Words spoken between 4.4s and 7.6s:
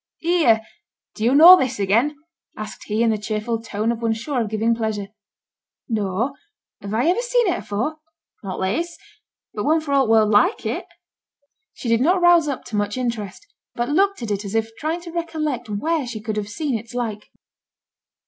of giving pleasure. 'No! have I iver seen it